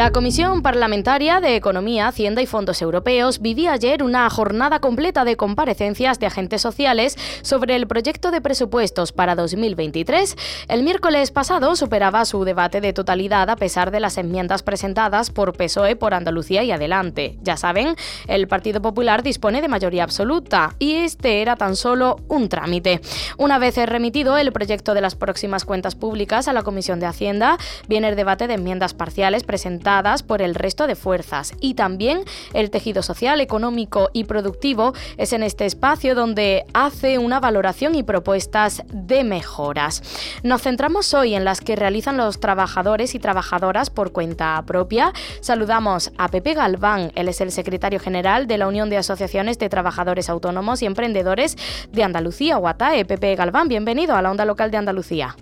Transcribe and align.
La 0.00 0.12
Comisión 0.12 0.62
Parlamentaria 0.62 1.40
de 1.40 1.56
Economía, 1.56 2.08
Hacienda 2.08 2.40
y 2.40 2.46
Fondos 2.46 2.80
Europeos 2.80 3.42
vivía 3.42 3.74
ayer 3.74 4.02
una 4.02 4.30
jornada 4.30 4.80
completa 4.80 5.26
de 5.26 5.36
comparecencias 5.36 6.18
de 6.18 6.24
agentes 6.24 6.62
sociales 6.62 7.18
sobre 7.42 7.76
el 7.76 7.86
proyecto 7.86 8.30
de 8.30 8.40
presupuestos 8.40 9.12
para 9.12 9.34
2023. 9.34 10.38
El 10.68 10.84
miércoles 10.84 11.30
pasado 11.32 11.76
superaba 11.76 12.24
su 12.24 12.44
debate 12.44 12.80
de 12.80 12.94
totalidad 12.94 13.50
a 13.50 13.56
pesar 13.56 13.90
de 13.90 14.00
las 14.00 14.16
enmiendas 14.16 14.62
presentadas 14.62 15.28
por 15.28 15.52
PSOE 15.52 15.96
por 15.96 16.14
Andalucía 16.14 16.64
y 16.64 16.72
adelante. 16.72 17.36
Ya 17.42 17.58
saben, 17.58 17.94
el 18.26 18.48
Partido 18.48 18.80
Popular 18.80 19.22
dispone 19.22 19.60
de 19.60 19.68
mayoría 19.68 20.04
absoluta 20.04 20.76
y 20.78 20.94
este 20.94 21.42
era 21.42 21.56
tan 21.56 21.76
solo 21.76 22.16
un 22.26 22.48
trámite. 22.48 23.02
Una 23.36 23.58
vez 23.58 23.76
remitido 23.76 24.38
el 24.38 24.50
proyecto 24.50 24.94
de 24.94 25.02
las 25.02 25.14
próximas 25.14 25.66
cuentas 25.66 25.94
públicas 25.94 26.48
a 26.48 26.54
la 26.54 26.62
Comisión 26.62 27.00
de 27.00 27.06
Hacienda, 27.06 27.58
viene 27.86 28.08
el 28.08 28.16
debate 28.16 28.46
de 28.46 28.54
enmiendas 28.54 28.94
parciales 28.94 29.44
presentadas 29.44 29.89
por 30.26 30.40
el 30.40 30.54
resto 30.54 30.86
de 30.86 30.94
fuerzas 30.94 31.52
y 31.60 31.74
también 31.74 32.22
el 32.54 32.70
tejido 32.70 33.02
social, 33.02 33.40
económico 33.40 34.08
y 34.12 34.22
productivo 34.22 34.94
es 35.16 35.32
en 35.32 35.42
este 35.42 35.66
espacio 35.66 36.14
donde 36.14 36.64
hace 36.74 37.18
una 37.18 37.40
valoración 37.40 37.96
y 37.96 38.04
propuestas 38.04 38.84
de 38.92 39.24
mejoras. 39.24 40.02
Nos 40.44 40.62
centramos 40.62 41.12
hoy 41.12 41.34
en 41.34 41.44
las 41.44 41.60
que 41.60 41.74
realizan 41.74 42.16
los 42.16 42.38
trabajadores 42.38 43.16
y 43.16 43.18
trabajadoras 43.18 43.90
por 43.90 44.12
cuenta 44.12 44.62
propia. 44.64 45.12
Saludamos 45.40 46.12
a 46.18 46.28
Pepe 46.28 46.54
Galván, 46.54 47.10
él 47.16 47.26
es 47.26 47.40
el 47.40 47.50
secretario 47.50 47.98
general 47.98 48.46
de 48.46 48.58
la 48.58 48.68
Unión 48.68 48.90
de 48.90 48.96
Asociaciones 48.96 49.58
de 49.58 49.68
Trabajadores 49.68 50.28
Autónomos 50.28 50.82
y 50.82 50.86
Emprendedores 50.86 51.56
de 51.90 52.04
Andalucía, 52.04 52.58
UATAE. 52.58 53.04
Pepe 53.06 53.34
Galván, 53.34 53.66
bienvenido 53.66 54.14
a 54.14 54.22
la 54.22 54.30
onda 54.30 54.44
local 54.44 54.70
de 54.70 54.76
Andalucía. 54.76 55.34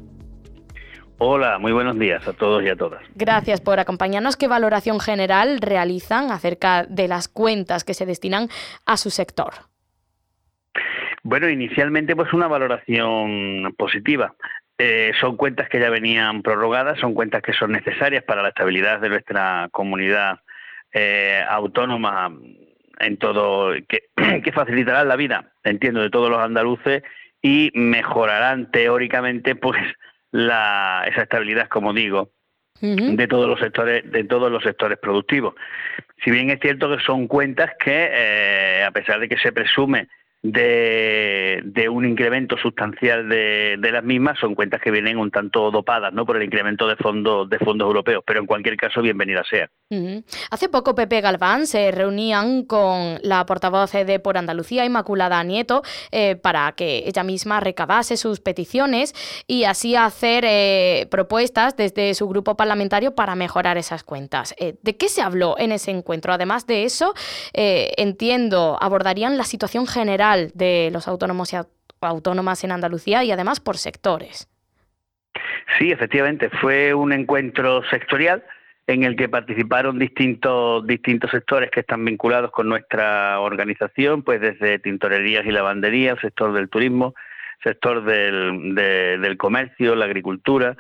Hola, 1.21 1.59
muy 1.59 1.73
buenos 1.73 1.99
días 1.99 2.27
a 2.29 2.33
todos 2.33 2.63
y 2.63 2.69
a 2.69 2.77
todas. 2.77 3.03
Gracias 3.17 3.61
por 3.61 3.81
acompañarnos. 3.81 4.37
¿Qué 4.37 4.47
valoración 4.47 5.01
general 5.01 5.59
realizan 5.61 6.31
acerca 6.31 6.85
de 6.85 7.09
las 7.09 7.27
cuentas 7.27 7.83
que 7.83 7.93
se 7.93 8.07
destinan 8.07 8.49
a 8.87 8.97
su 8.97 9.11
sector? 9.11 9.55
Bueno, 11.25 11.49
inicialmente 11.49 12.15
pues 12.15 12.33
una 12.33 12.47
valoración 12.47 13.75
positiva. 13.77 14.35
Eh, 14.79 15.11
son 15.21 15.37
cuentas 15.37 15.69
que 15.69 15.81
ya 15.81 15.91
venían 15.91 16.43
prorrogadas, 16.43 17.01
son 17.01 17.15
cuentas 17.15 17.43
que 17.43 17.53
son 17.53 17.73
necesarias 17.73 18.23
para 18.23 18.43
la 18.43 18.51
estabilidad 18.51 19.01
de 19.01 19.09
nuestra 19.09 19.69
comunidad 19.73 20.39
eh, 20.93 21.43
autónoma 21.49 22.33
en 23.01 23.17
todo, 23.17 23.73
que, 23.89 24.05
que 24.45 24.53
facilitarán 24.53 25.09
la 25.09 25.17
vida, 25.17 25.51
entiendo, 25.65 26.01
de 26.01 26.11
todos 26.11 26.31
los 26.31 26.39
andaluces 26.39 27.03
y 27.43 27.73
mejorarán 27.75 28.71
teóricamente 28.71 29.57
pues 29.57 29.83
la, 30.31 31.05
esa 31.07 31.23
estabilidad, 31.23 31.69
como 31.69 31.93
digo, 31.93 32.31
de 32.81 33.27
todos 33.27 33.49
los 33.49 33.59
sectores 33.59 34.09
de 34.11 34.23
todos 34.25 34.53
los 34.53 34.63
sectores 34.63 34.99
productivos. 34.99 35.55
Si 36.23 36.31
bien 36.31 36.51
es 36.51 36.61
cierto 36.61 36.89
que 36.97 37.03
son 37.03 37.27
cuentas 37.27 37.73
que, 37.79 38.09
eh, 38.13 38.85
a 38.85 38.91
pesar 38.93 39.19
de 39.19 39.29
que 39.29 39.37
se 39.39 39.51
presume 39.51 40.09
de, 40.43 41.89
un 41.91 42.05
incremento 42.05 42.57
sustancial 42.57 43.29
de, 43.29 43.77
las 43.91 44.05
mismas 44.05 44.39
son 44.39 44.55
cuentas 44.55 44.81
que 44.81 44.91
vienen 44.91 45.19
un 45.19 45.31
tanto 45.31 45.71
dopadas 45.71 46.13
no 46.13 46.25
por 46.25 46.37
el 46.37 46.45
incremento 46.45 46.87
de 46.87 46.97
fondos 46.97 47.49
de 47.49 47.59
fondos 47.59 47.87
europeos 47.87 48.23
pero 48.25 48.41
en 48.41 48.47
cualquier 48.47 48.77
caso 48.77 49.03
bienvenida 49.03 49.43
sea. 49.49 49.69
Hace 50.51 50.69
poco 50.69 50.95
Pepe 50.95 51.21
Galván 51.21 51.67
se 51.67 51.91
reunían 51.91 52.65
con 52.65 53.19
la 53.23 53.45
portavoz 53.47 53.93
de 53.93 54.21
por 54.21 54.37
Andalucía 54.37 54.85
Inmaculada 54.85 55.43
Nieto 55.43 55.83
eh, 56.13 56.37
para 56.37 56.71
que 56.73 57.05
ella 57.07 57.25
misma 57.25 57.59
recabase 57.61 58.17
sus 58.17 58.41
peticiones 58.41 59.15
y 59.47 59.65
así 59.65 59.97
hacer 59.97 60.45
eh, 60.47 61.09
propuestas 61.11 61.77
desde 61.77 62.15
su 62.15 62.29
grupo 62.29 62.57
parlamentario 62.57 63.15
para 63.15 63.35
mejorar 63.35 63.79
esas 63.79 64.05
cuentas. 64.05 64.55
Eh, 64.59 64.77
de 64.83 64.97
qué 64.97 65.09
se 65.09 65.23
habló 65.23 65.57
en 65.59 65.73
ese 65.73 65.91
encuentro 65.91 66.33
además 66.33 66.67
de 66.67 66.85
eso 66.85 67.15
entiendo 67.55 68.77
abordarían 68.81 69.39
la 69.39 69.45
situación 69.45 69.87
general 69.87 70.28
de 70.37 70.91
los 70.93 71.09
autónomos 71.09 71.53
y 71.53 71.57
autónomas 72.01 72.65
en 72.65 72.73
Andalucía 72.73 73.25
y 73.25 73.33
además 73.33 73.61
por 73.61 73.77
sectores. 73.77 74.49
Sí, 75.79 75.91
efectivamente, 75.91 76.51
fue 76.51 76.95
un 76.95 77.13
encuentro 77.13 77.83
sectorial 77.91 78.45
en 78.87 79.05
el 79.05 79.17
que 79.17 79.29
participaron 79.29 79.99
distintos 79.99 80.87
distintos 80.87 81.31
sectores 81.31 81.71
que 81.71 81.81
están 81.81 82.05
vinculados 82.05 82.51
con 82.51 82.69
nuestra 82.69 83.39
organización, 83.41 84.23
pues 84.23 84.41
desde 84.41 84.79
tintorerías 84.79 85.45
y 85.45 85.51
lavandería, 85.51 86.13
el 86.13 86.21
sector 86.21 86.55
del 86.55 86.71
turismo, 86.71 87.15
sector 87.63 88.03
del, 88.05 88.75
del 88.75 89.37
comercio, 89.37 89.95
la 89.95 90.07
agricultura, 90.07 90.77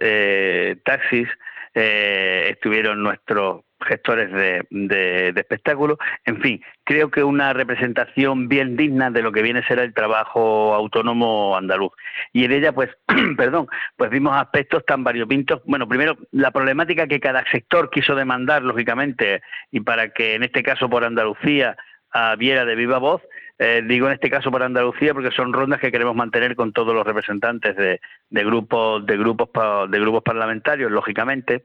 eh, 0.00 0.76
taxis, 0.84 1.28
eh, 1.74 2.48
estuvieron 2.50 3.02
nuestros 3.02 3.64
gestores 3.84 4.30
de, 4.32 4.64
de, 4.70 5.28
espectáculos. 5.36 5.98
En 6.24 6.40
fin, 6.40 6.62
creo 6.84 7.10
que 7.10 7.22
una 7.22 7.52
representación 7.52 8.48
bien 8.48 8.76
digna 8.76 9.10
de 9.10 9.22
lo 9.22 9.32
que 9.32 9.42
viene 9.42 9.60
a 9.60 9.66
ser 9.66 9.78
el 9.78 9.92
trabajo 9.92 10.74
autónomo 10.74 11.56
andaluz. 11.56 11.92
Y 12.32 12.44
en 12.44 12.52
ella, 12.52 12.72
pues, 12.72 12.90
perdón, 13.36 13.66
pues 13.96 14.10
vimos 14.10 14.36
aspectos 14.36 14.84
tan 14.86 15.04
variopintos. 15.04 15.62
Bueno, 15.66 15.88
primero, 15.88 16.16
la 16.30 16.50
problemática 16.50 17.06
que 17.06 17.20
cada 17.20 17.44
sector 17.50 17.90
quiso 17.90 18.14
demandar, 18.14 18.62
lógicamente, 18.62 19.42
y 19.70 19.80
para 19.80 20.10
que 20.10 20.34
en 20.34 20.44
este 20.44 20.62
caso 20.62 20.88
por 20.88 21.04
Andalucía 21.04 21.76
viera 22.38 22.64
de 22.64 22.76
viva 22.76 22.98
voz, 22.98 23.22
eh, 23.64 23.82
digo 23.82 24.08
en 24.08 24.12
este 24.12 24.28
caso 24.28 24.50
por 24.50 24.62
Andalucía 24.62 25.14
porque 25.14 25.30
son 25.30 25.54
rondas 25.54 25.80
que 25.80 25.90
queremos 25.90 26.14
mantener 26.14 26.54
con 26.54 26.74
todos 26.74 26.94
los 26.94 27.06
representantes 27.06 27.74
de, 27.76 27.98
de 28.28 28.44
grupos 28.44 29.06
de 29.06 29.16
grupos 29.16 29.48
de 29.90 30.00
grupos 30.00 30.22
parlamentarios 30.22 30.90
lógicamente. 30.90 31.64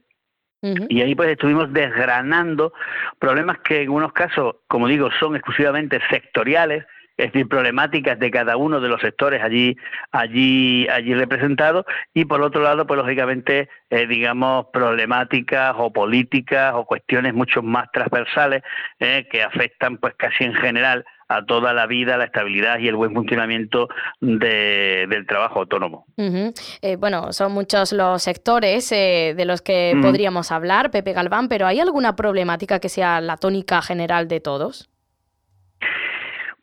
Y 0.62 1.02
ahí 1.02 1.16
pues 1.16 1.30
estuvimos 1.30 1.72
desgranando 1.72 2.74
problemas 3.18 3.60
que 3.60 3.82
en 3.82 3.90
unos 3.90 4.12
casos, 4.12 4.58
como 4.68 4.90
digo, 4.90 5.10
son 5.18 5.36
exclusivamente 5.36 6.00
sectoriales, 6.10 6.86
es 7.16 7.32
decir, 7.32 7.48
problemáticas 7.48 8.20
de 8.20 8.30
cada 8.30 8.58
uno 8.58 8.82
de 8.82 8.90
los 8.90 9.00
sectores 9.00 9.42
allí, 9.42 9.78
allí, 10.12 10.86
allí 10.90 11.14
representados, 11.14 11.86
y 12.14 12.26
por 12.26 12.42
otro 12.42 12.62
lado, 12.62 12.86
pues 12.86 12.98
lógicamente, 12.98 13.70
eh, 13.90 14.06
digamos, 14.06 14.68
problemáticas 14.74 15.76
o 15.78 15.94
políticas 15.94 16.74
o 16.76 16.86
cuestiones 16.86 17.34
mucho 17.34 17.62
más 17.62 17.90
transversales 17.94 18.62
eh, 19.00 19.28
que 19.32 19.44
afectan 19.44 19.98
pues 19.98 20.14
casi 20.18 20.44
en 20.44 20.56
general 20.56 21.06
a 21.30 21.46
toda 21.46 21.74
la 21.74 21.86
vida, 21.86 22.18
la 22.18 22.26
estabilidad 22.26 22.80
y 22.80 22.88
el 22.88 22.96
buen 22.96 23.14
funcionamiento 23.14 23.88
del 24.20 25.28
trabajo 25.28 25.60
autónomo. 25.60 26.06
Eh, 26.18 26.96
bueno, 26.98 27.32
son 27.34 27.52
muchos 27.52 27.94
los 27.94 28.24
sectores 28.24 28.92
eh, 28.92 29.36
de 29.38 29.46
los 29.46 29.62
que 29.62 29.96
podríamos 30.02 30.52
hablar, 30.52 30.90
Pepe 30.90 31.14
Galván, 31.14 31.48
pero 31.48 31.68
¿hay 31.68 31.80
alguna 31.80 32.16
problemática 32.16 32.80
que 32.80 32.90
sea 32.90 33.22
la 33.22 33.38
tónica 33.38 33.82
general 33.84 34.28
de 34.28 34.40
todos? 34.40 34.90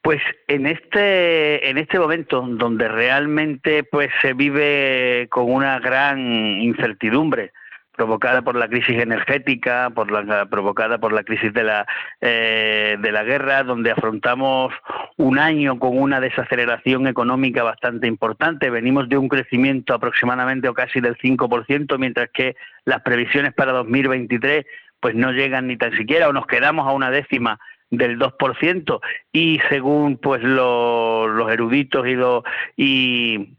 Pues 0.02 0.20
en 0.48 0.66
este 0.66 1.68
en 1.68 1.78
este 1.78 1.98
momento 1.98 2.44
donde 2.46 2.88
realmente 2.88 3.82
pues 3.84 4.10
se 4.22 4.34
vive 4.34 5.26
con 5.30 5.50
una 5.50 5.80
gran 5.80 6.18
incertidumbre 6.60 7.52
provocada 7.96 8.42
por 8.42 8.56
la 8.56 8.68
crisis 8.68 8.98
energética, 8.98 9.90
por 9.90 10.10
la, 10.10 10.46
provocada 10.46 10.98
por 10.98 11.12
la 11.12 11.24
crisis 11.24 11.52
de 11.52 11.64
la, 11.64 11.86
eh, 12.20 12.96
de 13.00 13.12
la 13.12 13.24
guerra, 13.24 13.64
donde 13.64 13.90
afrontamos 13.90 14.72
un 15.16 15.38
año 15.38 15.78
con 15.78 15.98
una 15.98 16.20
desaceleración 16.20 17.06
económica 17.06 17.62
bastante 17.62 18.06
importante. 18.06 18.70
Venimos 18.70 19.08
de 19.08 19.18
un 19.18 19.28
crecimiento 19.28 19.94
aproximadamente 19.94 20.68
o 20.68 20.74
casi 20.74 21.00
del 21.00 21.16
5%, 21.16 21.98
mientras 21.98 22.30
que 22.32 22.56
las 22.84 23.02
previsiones 23.02 23.54
para 23.54 23.72
2023 23.72 24.66
pues 25.00 25.14
no 25.14 25.32
llegan 25.32 25.66
ni 25.66 25.76
tan 25.76 25.96
siquiera 25.96 26.28
o 26.28 26.32
nos 26.32 26.46
quedamos 26.46 26.86
a 26.86 26.92
una 26.92 27.10
décima 27.10 27.58
del 27.90 28.18
2% 28.18 29.00
y 29.32 29.60
según 29.68 30.16
pues 30.16 30.42
los 30.42 31.50
eruditos 31.50 32.06
y, 32.06 32.14
los, 32.14 32.42
y 32.76 33.56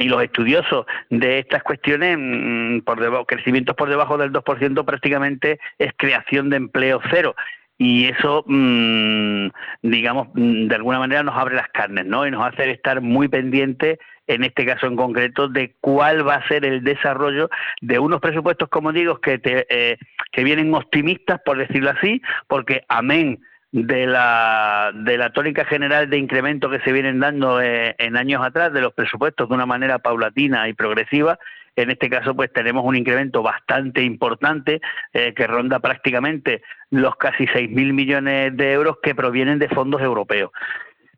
y 0.00 0.08
los 0.08 0.22
estudiosos 0.22 0.86
de 1.10 1.40
estas 1.40 1.62
cuestiones, 1.62 2.16
mm, 2.18 2.80
por 2.80 3.00
debajo, 3.00 3.26
crecimientos 3.26 3.76
por 3.76 3.88
debajo 3.90 4.16
del 4.16 4.32
2% 4.32 4.84
prácticamente 4.84 5.60
es 5.78 5.92
creación 5.96 6.48
de 6.48 6.56
empleo 6.56 7.00
cero. 7.10 7.36
Y 7.76 8.06
eso, 8.06 8.44
mm, 8.46 9.48
digamos, 9.82 10.28
mm, 10.34 10.68
de 10.68 10.74
alguna 10.74 10.98
manera 10.98 11.22
nos 11.22 11.36
abre 11.36 11.54
las 11.54 11.68
carnes, 11.68 12.06
¿no? 12.06 12.26
Y 12.26 12.30
nos 12.30 12.46
hace 12.46 12.70
estar 12.70 13.00
muy 13.02 13.28
pendientes, 13.28 13.98
en 14.26 14.44
este 14.44 14.64
caso 14.64 14.86
en 14.86 14.96
concreto, 14.96 15.48
de 15.48 15.74
cuál 15.80 16.26
va 16.26 16.36
a 16.36 16.48
ser 16.48 16.64
el 16.64 16.82
desarrollo 16.82 17.50
de 17.82 17.98
unos 17.98 18.20
presupuestos, 18.20 18.68
como 18.70 18.92
digo, 18.92 19.20
que, 19.20 19.38
te, 19.38 19.66
eh, 19.68 19.98
que 20.32 20.44
vienen 20.44 20.74
optimistas, 20.74 21.40
por 21.44 21.58
decirlo 21.58 21.90
así, 21.90 22.22
porque 22.48 22.84
amén 22.88 23.38
de 23.72 24.06
la, 24.06 24.90
de 24.94 25.16
la 25.16 25.30
tónica 25.30 25.64
general 25.64 26.10
de 26.10 26.18
incremento 26.18 26.68
que 26.70 26.80
se 26.80 26.92
vienen 26.92 27.20
dando 27.20 27.60
eh, 27.60 27.94
en 27.98 28.16
años 28.16 28.44
atrás 28.44 28.72
de 28.72 28.80
los 28.80 28.92
presupuestos 28.92 29.48
de 29.48 29.54
una 29.54 29.66
manera 29.66 29.98
paulatina 29.98 30.68
y 30.68 30.72
progresiva. 30.72 31.38
En 31.76 31.90
este 31.90 32.10
caso, 32.10 32.34
pues 32.34 32.52
tenemos 32.52 32.84
un 32.84 32.96
incremento 32.96 33.42
bastante 33.42 34.02
importante 34.02 34.80
eh, 35.12 35.32
que 35.34 35.46
ronda 35.46 35.78
prácticamente 35.78 36.62
los 36.90 37.14
casi 37.16 37.46
6.000 37.46 37.92
millones 37.92 38.56
de 38.56 38.72
euros 38.72 38.96
que 39.02 39.14
provienen 39.14 39.60
de 39.60 39.68
fondos 39.68 40.02
europeos. 40.02 40.50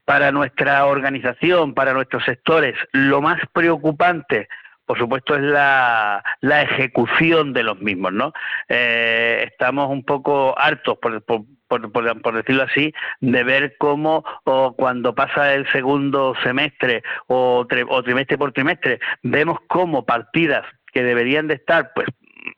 Para 0.05 0.31
nuestra 0.31 0.85
organización, 0.85 1.75
para 1.75 1.95
nuestros 1.95 2.25
sectores, 2.25 2.75
lo 2.93 3.23
más 3.23 3.41
preocupante 3.53 4.49
por 4.85 4.99
supuesto, 4.99 5.37
es 5.37 5.43
la, 5.43 6.23
la 6.41 6.63
ejecución 6.63 7.53
de 7.53 7.63
los 7.63 7.81
mismos, 7.81 8.13
¿no? 8.13 8.33
Eh, 8.69 9.49
estamos 9.51 9.89
un 9.89 10.05
poco 10.05 10.59
hartos, 10.59 10.99
por, 10.99 11.23
por, 11.23 11.43
por, 11.81 12.35
decirlo 12.35 12.65
así, 12.65 12.93
de 13.21 13.45
ver 13.45 13.77
cómo 13.79 14.25
o 14.45 14.75
cuando 14.75 15.15
pasa 15.15 15.55
el 15.55 15.71
segundo 15.71 16.35
semestre 16.43 17.03
o, 17.27 17.67
o 17.89 18.03
trimestre 18.03 18.39
por 18.39 18.53
trimestre, 18.53 19.01
vemos 19.23 19.59
cómo 19.69 20.05
partidas 20.05 20.65
que 20.93 21.03
deberían 21.03 21.49
de 21.49 21.55
estar 21.55 21.93
pues 21.95 22.07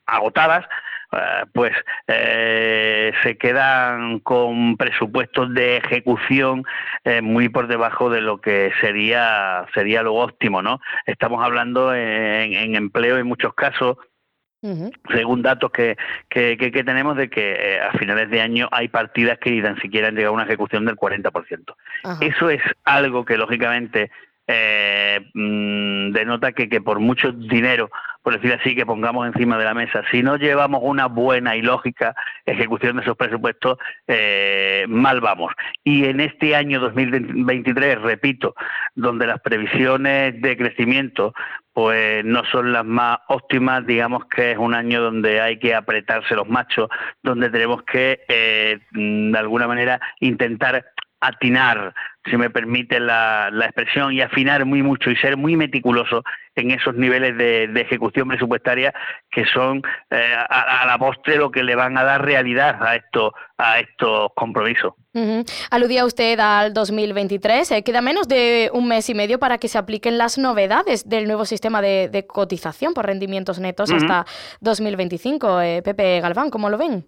agotadas 0.06 0.64
eh, 1.14 1.44
pues 1.52 1.72
eh, 2.08 3.12
se 3.22 3.36
quedan 3.36 4.18
con 4.20 4.76
presupuestos 4.76 5.52
de 5.54 5.76
ejecución 5.76 6.64
eh, 7.04 7.20
muy 7.20 7.48
por 7.48 7.68
debajo 7.68 8.10
de 8.10 8.20
lo 8.20 8.40
que 8.40 8.72
sería 8.80 9.66
sería 9.74 10.02
lo 10.02 10.14
óptimo, 10.14 10.62
¿no? 10.62 10.80
Estamos 11.06 11.44
hablando 11.44 11.94
en, 11.94 12.74
empleo 12.74 13.18
en 13.18 13.26
muchos 13.26 13.54
casos 13.54 13.98
según 15.12 15.42
datos 15.42 15.70
que, 15.70 15.96
que, 16.28 16.56
tenemos 16.84 17.16
de 17.16 17.28
que 17.28 17.80
a 17.80 17.96
finales 17.98 18.30
de 18.30 18.40
año 18.40 18.68
hay 18.72 18.88
partidas 18.88 19.38
que 19.38 19.50
ni 19.50 19.62
tan 19.62 19.80
siquiera 19.80 20.08
han 20.08 20.14
llegado 20.14 20.32
a 20.32 20.36
una 20.36 20.44
ejecución 20.44 20.84
del 20.84 20.96
40%. 20.96 21.74
Eso 22.20 22.50
es 22.50 22.62
algo 22.84 23.24
que 23.24 23.36
lógicamente 23.36 24.10
eh, 24.46 25.20
mm, 25.32 26.12
denota 26.12 26.52
que, 26.52 26.68
que 26.68 26.80
por 26.82 27.00
mucho 27.00 27.32
dinero, 27.32 27.90
por 28.22 28.34
decir 28.34 28.52
así, 28.52 28.74
que 28.74 28.84
pongamos 28.84 29.26
encima 29.26 29.56
de 29.56 29.64
la 29.64 29.72
mesa, 29.72 30.02
si 30.10 30.22
no 30.22 30.36
llevamos 30.36 30.80
una 30.82 31.06
buena 31.06 31.56
y 31.56 31.62
lógica 31.62 32.14
ejecución 32.44 32.96
de 32.96 33.02
esos 33.02 33.16
presupuestos, 33.16 33.78
eh, 34.06 34.84
mal 34.88 35.20
vamos. 35.20 35.52
Y 35.82 36.04
en 36.04 36.20
este 36.20 36.54
año 36.54 36.78
2023, 36.80 38.02
repito, 38.02 38.54
donde 38.94 39.26
las 39.26 39.40
previsiones 39.40 40.40
de 40.40 40.56
crecimiento 40.56 41.32
pues 41.74 42.24
no 42.24 42.44
son 42.52 42.72
las 42.72 42.84
más 42.84 43.18
óptimas, 43.28 43.84
digamos 43.84 44.24
que 44.26 44.52
es 44.52 44.58
un 44.58 44.74
año 44.74 45.02
donde 45.02 45.40
hay 45.40 45.58
que 45.58 45.74
apretarse 45.74 46.36
los 46.36 46.48
machos, 46.48 46.88
donde 47.22 47.50
tenemos 47.50 47.82
que, 47.82 48.20
eh, 48.28 48.78
de 48.92 49.38
alguna 49.38 49.66
manera, 49.66 50.00
intentar 50.20 50.86
atinar, 51.26 51.94
si 52.28 52.36
me 52.36 52.50
permite 52.50 53.00
la, 53.00 53.50
expresión, 53.64 54.12
y 54.12 54.20
afinar 54.20 54.64
muy 54.64 54.82
mucho 54.82 55.10
y 55.10 55.16
ser 55.16 55.36
muy 55.36 55.56
meticuloso 55.56 56.22
en 56.54 56.70
esos 56.70 56.94
niveles 56.94 57.36
de, 57.36 57.64
ejecución 57.80 58.28
presupuestaria 58.28 58.94
que 59.30 59.44
son 59.46 59.82
eh, 60.10 60.34
a, 60.48 60.84
la 60.86 60.98
postre 60.98 61.36
lo 61.36 61.50
que 61.50 61.62
le 61.62 61.74
van 61.74 61.98
a 61.98 62.04
dar 62.04 62.24
realidad 62.24 62.82
a 62.82 62.96
estos 62.96 63.32
a 63.58 63.78
estos 63.78 64.30
compromisos. 64.34 64.94
Aludía 65.70 66.04
usted 66.04 66.40
al 66.40 66.72
2023. 66.72 67.70
Eh, 67.70 67.82
queda 67.84 68.00
menos 68.00 68.26
de 68.26 68.70
un 68.72 68.88
mes 68.88 69.08
y 69.08 69.14
medio 69.14 69.38
para 69.38 69.58
que 69.58 69.68
se 69.68 69.78
apliquen 69.78 70.18
las 70.18 70.38
novedades 70.38 71.08
del 71.08 71.26
nuevo 71.26 71.44
sistema 71.44 71.80
de, 71.80 72.24
cotización 72.26 72.94
por 72.94 73.06
rendimientos 73.06 73.60
netos 73.60 73.92
hasta 73.92 74.24
2025. 74.60 75.60
Eh, 75.60 75.82
Pepe 75.84 76.20
Galván, 76.20 76.50
¿cómo 76.50 76.68
lo 76.68 76.78
ven? 76.78 77.06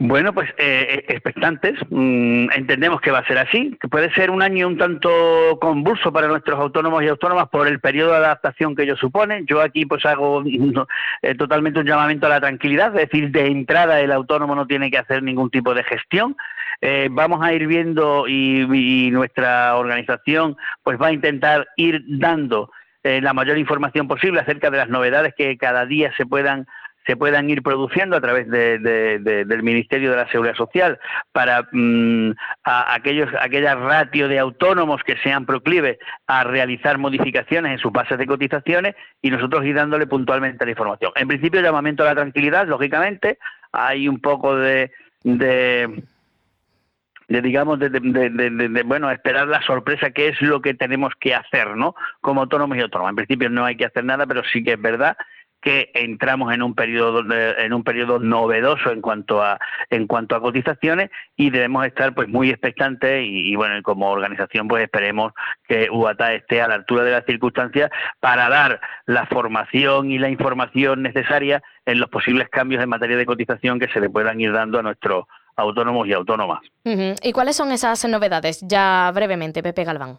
Bueno, 0.00 0.32
pues 0.32 0.48
eh, 0.58 0.86
eh, 0.90 1.04
expectantes. 1.08 1.74
Mm, 1.90 2.50
entendemos 2.54 3.00
que 3.00 3.10
va 3.10 3.18
a 3.18 3.26
ser 3.26 3.36
así, 3.36 3.76
que 3.80 3.88
puede 3.88 4.12
ser 4.14 4.30
un 4.30 4.42
año 4.42 4.68
un 4.68 4.78
tanto 4.78 5.58
convulso 5.60 6.12
para 6.12 6.28
nuestros 6.28 6.60
autónomos 6.60 7.02
y 7.02 7.08
autónomas 7.08 7.48
por 7.48 7.66
el 7.66 7.80
periodo 7.80 8.12
de 8.12 8.18
adaptación 8.18 8.76
que 8.76 8.84
ello 8.84 8.96
supone. 8.96 9.42
Yo 9.48 9.60
aquí 9.60 9.86
pues 9.86 10.06
hago 10.06 10.44
eh, 11.22 11.34
totalmente 11.34 11.80
un 11.80 11.86
llamamiento 11.86 12.26
a 12.26 12.30
la 12.30 12.40
tranquilidad, 12.40 12.94
es 12.96 13.08
decir, 13.08 13.32
de 13.32 13.48
entrada 13.48 14.00
el 14.00 14.12
autónomo 14.12 14.54
no 14.54 14.68
tiene 14.68 14.88
que 14.88 14.98
hacer 14.98 15.20
ningún 15.24 15.50
tipo 15.50 15.74
de 15.74 15.82
gestión. 15.82 16.36
vamos 17.10 17.42
a 17.42 17.52
ir 17.52 17.66
viendo 17.66 18.28
y, 18.28 18.68
y, 18.72 19.10
nuestra 19.10 19.74
organización 19.74 20.56
pues 20.84 20.96
va 21.00 21.08
a 21.08 21.12
intentar 21.12 21.66
ir 21.76 22.04
dando 22.06 22.70
la 23.02 23.32
mayor 23.32 23.58
información 23.58 24.06
posible 24.06 24.40
acerca 24.40 24.70
de 24.70 24.76
las 24.76 24.88
novedades 24.88 25.34
que 25.36 25.56
cada 25.56 25.86
día 25.86 26.12
se 26.16 26.26
puedan 26.26 26.66
se 27.08 27.16
puedan 27.16 27.48
ir 27.48 27.62
produciendo 27.62 28.18
a 28.18 28.20
través 28.20 28.50
del 28.50 29.62
Ministerio 29.62 30.10
de 30.10 30.16
la 30.18 30.30
Seguridad 30.30 30.54
Social 30.54 30.98
para 31.32 31.66
mm, 31.72 32.32
aquellos 32.64 33.30
aquellas 33.40 33.78
ratios 33.78 34.28
de 34.28 34.38
autónomos 34.38 35.02
que 35.04 35.16
sean 35.22 35.46
proclives 35.46 35.96
a 36.26 36.44
realizar 36.44 36.98
modificaciones 36.98 37.72
en 37.72 37.78
sus 37.78 37.92
bases 37.92 38.18
de 38.18 38.26
cotizaciones 38.26 38.94
y 39.22 39.30
nosotros 39.30 39.64
ir 39.64 39.74
dándole 39.74 40.06
puntualmente 40.06 40.66
la 40.66 40.72
información. 40.72 41.12
En 41.16 41.28
principio, 41.28 41.62
llamamiento 41.62 42.02
a 42.02 42.08
la 42.08 42.14
tranquilidad, 42.14 42.68
lógicamente, 42.68 43.38
hay 43.72 44.06
un 44.06 44.20
poco 44.20 44.54
de, 44.54 44.90
de 45.22 46.04
digamos 47.26 47.78
de, 47.78 47.88
de, 47.88 48.82
bueno 48.84 49.10
esperar 49.10 49.48
la 49.48 49.62
sorpresa 49.62 50.10
que 50.10 50.28
es 50.28 50.42
lo 50.42 50.60
que 50.60 50.74
tenemos 50.74 51.12
que 51.18 51.34
hacer 51.34 51.74
no 51.76 51.94
como 52.20 52.42
autónomos 52.42 52.76
y 52.76 52.82
autónomas. 52.82 53.12
En 53.12 53.16
principio 53.16 53.48
no 53.48 53.64
hay 53.64 53.76
que 53.76 53.86
hacer 53.86 54.04
nada 54.04 54.26
pero 54.26 54.42
sí 54.52 54.62
que 54.62 54.74
es 54.74 54.80
verdad 54.82 55.16
que 55.60 55.90
entramos 55.94 56.52
en 56.52 56.62
un 56.62 56.74
periodo 56.74 57.24
en 57.30 57.72
un 57.72 57.82
periodo 57.82 58.18
novedoso 58.18 58.90
en 58.90 59.00
cuanto 59.00 59.42
a 59.42 59.58
en 59.90 60.06
cuanto 60.06 60.36
a 60.36 60.40
cotizaciones 60.40 61.10
y 61.36 61.50
debemos 61.50 61.86
estar 61.86 62.14
pues 62.14 62.28
muy 62.28 62.50
expectantes 62.50 63.24
y, 63.26 63.54
bueno 63.56 63.82
como 63.82 64.10
organización 64.10 64.68
pues 64.68 64.84
esperemos 64.84 65.32
que 65.66 65.88
UATA 65.90 66.34
esté 66.34 66.62
a 66.62 66.68
la 66.68 66.74
altura 66.74 67.04
de 67.04 67.12
las 67.12 67.24
circunstancias 67.24 67.90
para 68.20 68.48
dar 68.48 68.80
la 69.06 69.26
formación 69.26 70.10
y 70.10 70.18
la 70.18 70.28
información 70.28 71.02
necesaria 71.02 71.62
en 71.86 71.98
los 71.98 72.08
posibles 72.08 72.48
cambios 72.48 72.82
en 72.82 72.88
materia 72.88 73.16
de 73.16 73.26
cotización 73.26 73.80
que 73.80 73.88
se 73.88 74.00
le 74.00 74.10
puedan 74.10 74.40
ir 74.40 74.52
dando 74.52 74.78
a 74.78 74.82
nuestros 74.82 75.24
autónomos 75.56 76.06
y 76.06 76.12
autónomas. 76.12 76.60
¿Y 76.84 77.32
cuáles 77.32 77.56
son 77.56 77.72
esas 77.72 78.04
novedades? 78.08 78.60
Ya 78.62 79.10
brevemente, 79.12 79.62
Pepe 79.62 79.84
Galván. 79.84 80.18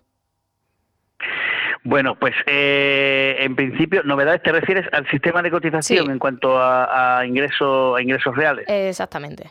Bueno, 1.90 2.14
pues 2.14 2.36
eh, 2.46 3.38
en 3.40 3.56
principio, 3.56 4.04
novedades 4.04 4.44
te 4.44 4.52
refieres 4.52 4.86
al 4.94 5.10
sistema 5.10 5.42
de 5.42 5.50
cotización 5.50 6.12
en 6.12 6.20
cuanto 6.20 6.56
a, 6.62 7.24
ingresos 7.26 7.98
a 7.98 8.02
ingresos 8.04 8.36
reales. 8.36 8.66
Exactamente. 8.68 9.50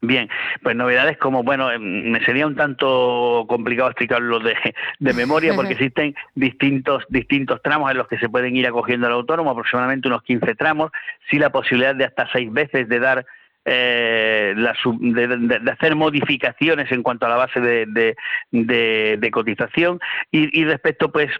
Bien, 0.00 0.28
pues 0.60 0.74
novedades 0.74 1.18
como, 1.18 1.44
bueno, 1.44 1.70
em, 1.70 2.10
me 2.10 2.24
sería 2.24 2.48
un 2.48 2.56
tanto 2.56 3.44
complicado 3.48 3.90
explicarlo 3.90 4.40
de, 4.40 4.56
de 4.98 5.12
memoria 5.12 5.54
porque 5.56 5.74
existen 5.74 6.16
distintos 6.34 7.04
distintos 7.08 7.62
tramos 7.62 7.92
en 7.92 7.98
los 7.98 8.08
que 8.08 8.18
se 8.18 8.28
pueden 8.28 8.56
ir 8.56 8.66
acogiendo 8.66 9.06
al 9.06 9.12
autónomo, 9.12 9.50
aproximadamente 9.50 10.08
unos 10.08 10.24
15 10.24 10.56
tramos, 10.56 10.90
sí 11.30 11.38
la 11.38 11.50
posibilidad 11.50 11.94
de 11.94 12.06
hasta 12.06 12.28
seis 12.32 12.52
veces 12.52 12.88
de 12.88 12.98
dar 12.98 13.24
eh, 13.64 14.52
de, 14.56 15.70
hacer 15.70 15.94
modificaciones 15.94 16.90
en 16.90 17.04
cuanto 17.04 17.26
a 17.26 17.28
la 17.28 17.36
base 17.36 17.60
de, 17.60 18.16
de 18.50 19.30
cotización 19.30 20.00
y, 20.32 20.60
y, 20.60 20.64
respecto 20.64 21.12
pues 21.12 21.30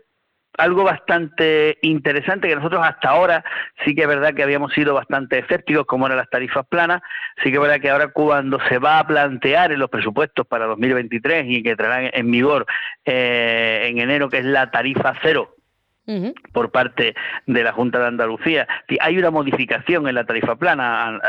algo 0.59 0.85
bastante 0.85 1.79
interesante 1.83 2.49
que 2.49 2.57
nosotros 2.57 2.83
hasta 2.85 3.09
ahora 3.09 3.45
sí 3.85 3.95
que 3.95 4.03
es 4.03 4.09
verdad 4.09 4.35
que 4.35 4.43
habíamos 4.43 4.73
sido 4.73 4.95
bastante 4.95 5.39
escépticos 5.39 5.87
como 5.87 6.07
eran 6.07 6.19
las 6.19 6.31
tarifas 6.31 6.67
planas, 6.67 7.03
sí 7.43 7.51
que 7.51 7.57
es 7.57 7.61
verdad 7.61 7.81
que 7.81 7.91
ahora 7.91 8.09
cuando 8.09 8.59
se 8.69 8.79
va 8.79 8.99
a 8.99 9.07
plantear 9.07 9.73
en 9.73 9.79
los 9.79 9.91
presupuestos 9.91 10.47
para 10.47 10.67
2023 10.67 11.47
y 11.49 11.63
que 11.63 11.71
entrarán 11.71 12.11
en 12.13 12.31
vigor 12.31 12.67
eh, 13.05 13.87
en 13.89 13.99
enero 13.99 14.29
que 14.29 14.39
es 14.39 14.45
la 14.45 14.71
tarifa 14.71 15.15
cero 15.23 15.57
por 16.53 16.71
parte 16.71 17.15
de 17.47 17.63
la 17.63 17.73
Junta 17.73 17.99
de 18.01 18.07
Andalucía. 18.07 18.67
Hay 19.01 19.19
una 19.19 19.31
modificación 19.31 20.09
en 20.09 20.17
la 20.17 20.25
tarifa 20.25 20.57
plana 20.57 21.21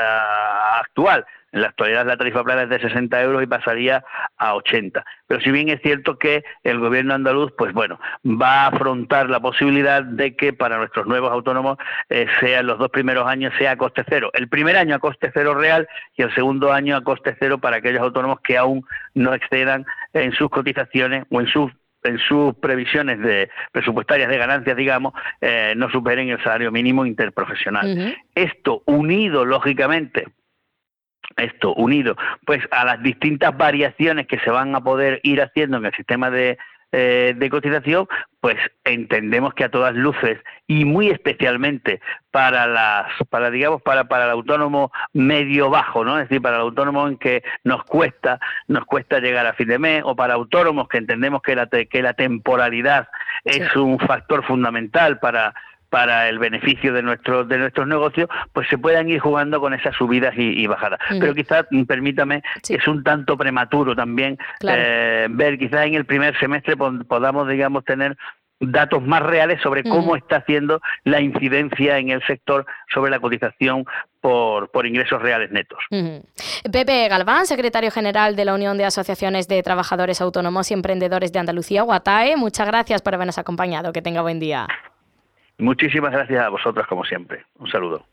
actual. 0.80 1.26
En 1.54 1.62
la 1.62 1.68
actualidad 1.68 2.06
la 2.08 2.18
tarifa 2.18 2.44
plana 2.44 2.64
es 2.64 2.70
de 2.70 2.80
60 2.80 3.22
euros 3.22 3.44
y 3.44 3.46
pasaría 3.46 4.04
a 4.38 4.56
80. 4.56 5.06
Pero 5.28 5.40
si 5.40 5.52
bien 5.52 5.70
es 5.70 5.80
cierto 5.82 6.18
que 6.18 6.44
el 6.64 6.80
gobierno 6.80 7.14
andaluz, 7.14 7.54
pues 7.56 7.74
bueno, 7.74 8.00
va 8.26 8.64
a 8.64 8.68
afrontar 8.68 9.30
la 9.30 9.40
posibilidad 9.40 10.04
de 10.04 10.36
que 10.36 10.52
para 10.52 10.78
nuestros 10.78 11.06
nuevos 11.06 11.32
autónomos 11.32 11.78
eh, 12.10 12.26
sean 12.40 12.66
los 12.66 12.80
dos 12.80 12.90
primeros 12.90 13.28
años 13.28 13.54
sea 13.60 13.72
a 13.72 13.78
coste 13.78 14.04
cero. 14.10 14.32
El 14.34 14.50
primer 14.50 14.78
año 14.78 14.96
a 14.96 15.00
coste 15.00 15.30
cero 15.32 15.54
real 15.54 15.88
y 16.16 16.24
el 16.24 16.34
segundo 16.34 16.74
año 16.74 16.98
a 16.98 17.04
coste 17.04 17.38
cero 17.40 17.60
para 17.60 17.78
aquellos 17.78 18.02
autónomos 18.02 18.40
que 18.42 18.58
aún 18.58 18.84
no 19.14 19.36
excedan 19.36 19.86
en 20.14 20.34
sus 20.34 20.50
cotizaciones 20.50 21.26
o 21.30 21.40
en 21.40 21.48
sus 21.48 21.72
en 22.04 22.18
sus 22.20 22.54
previsiones 22.56 23.20
de 23.20 23.50
presupuestarias 23.72 24.28
de 24.28 24.38
ganancias, 24.38 24.76
digamos, 24.76 25.14
eh, 25.40 25.74
no 25.78 25.90
superen 25.90 26.28
el 26.28 26.44
salario 26.44 26.70
mínimo 26.70 27.06
interprofesional. 27.06 28.18
Esto 28.36 28.84
unido, 28.86 29.46
lógicamente, 29.46 30.26
esto 31.38 31.74
unido, 31.76 32.16
pues 32.46 32.62
a 32.72 32.86
las 32.86 33.02
distintas 33.02 33.56
variaciones 33.58 34.28
que 34.28 34.40
se 34.40 34.50
van 34.50 34.76
a 34.76 34.82
poder 34.82 35.20
ir 35.24 35.42
haciendo 35.42 35.78
en 35.78 35.86
el 35.86 35.94
sistema 35.94 36.30
de 36.30 36.58
eh, 36.96 37.34
de 37.36 37.50
cotización, 37.50 38.08
pues 38.40 38.56
entendemos 38.84 39.56
que 39.56 39.64
a 39.64 39.72
todas 39.72 39.96
luces 39.96 40.38
y 40.68 40.86
muy 40.86 41.10
especialmente 41.10 42.02
para 42.30 42.68
las, 42.68 43.08
para 43.32 43.50
digamos 43.50 43.82
para 43.82 44.04
para 44.04 44.26
el 44.26 44.30
autónomo 44.30 44.92
medio 45.12 45.72
bajo, 45.72 46.06
¿no? 46.06 46.20
Es 46.20 46.30
decir, 46.30 46.40
para 46.40 46.58
el 46.58 46.62
autónomo 46.62 47.08
en 47.08 47.18
que 47.18 47.42
nos 47.64 47.84
cuesta 47.86 48.40
nos 48.68 48.86
cuesta 48.86 49.20
llegar 49.20 49.48
a 49.48 49.54
fin 49.54 49.70
de 49.70 49.80
mes 49.80 50.04
o 50.06 50.16
para 50.16 50.36
autónomos 50.36 50.88
que 50.88 51.00
entendemos 51.00 51.42
que 51.42 51.56
la 51.56 51.66
que 51.66 52.02
la 52.04 52.14
temporalidad 52.14 53.08
es 53.44 53.76
un 53.76 53.98
factor 53.98 54.46
fundamental 54.46 55.18
para 55.18 55.56
para 55.94 56.28
el 56.28 56.40
beneficio 56.40 56.92
de 56.92 57.04
nuestros 57.04 57.48
de 57.48 57.60
nuestros 57.60 57.86
negocios, 57.86 58.28
pues 58.52 58.68
se 58.68 58.80
puedan 58.80 59.10
ir 59.10 59.20
jugando 59.20 59.62
con 59.62 59.76
esas 59.76 59.96
subidas 59.96 60.34
y, 60.36 60.66
bajadas. 60.66 61.00
Pero 61.08 61.36
quizás, 61.36 61.68
mm, 61.70 61.84
permítame, 61.84 62.42
es 62.68 62.88
un 62.88 63.04
tanto 63.04 63.38
prematuro 63.38 63.96
también 63.96 64.40
eh, 64.68 65.28
ver, 65.30 65.60
quizás 65.60 65.86
en 65.86 65.94
el 65.94 66.06
primer 66.06 66.36
semestre 66.40 66.76
podamos, 66.76 67.48
digamos, 67.48 67.86
tener 67.86 68.18
datos 68.60 69.04
más 69.04 69.22
reales 69.22 69.62
sobre 69.62 69.84
cómo 69.84 70.16
está 70.16 70.38
haciendo 70.38 70.82
la 71.04 71.22
incidencia 71.22 72.00
en 72.00 72.10
el 72.10 72.26
sector 72.26 72.66
sobre 72.92 73.12
la 73.12 73.20
cotización 73.20 73.86
por, 74.20 74.72
por 74.72 74.88
ingresos 74.88 75.22
reales 75.22 75.52
netos. 75.52 75.78
Pepe 76.72 77.08
Galván, 77.08 77.46
secretario 77.46 77.92
general 77.92 78.36
de 78.36 78.46
la 78.46 78.56
Unión 78.56 78.80
de 78.80 78.86
Asociaciones 78.86 79.48
de 79.48 79.62
Trabajadores 79.62 80.22
Autónomos 80.22 80.72
y 80.72 80.74
Emprendedores 80.74 81.32
de 81.32 81.38
Andalucía, 81.38 81.84
Guatae, 81.84 82.36
muchas 82.36 82.66
gracias 82.66 83.04
por 83.04 83.14
habernos 83.14 83.38
acompañado. 83.38 83.94
Que 83.94 84.02
tenga 84.02 84.24
buen 84.24 84.40
día. 84.40 84.68
Muchísimas 85.64 86.12
gracias 86.12 86.44
a 86.44 86.50
vosotros, 86.50 86.86
como 86.88 87.06
siempre. 87.06 87.46
Un 87.58 87.70
saludo. 87.70 88.06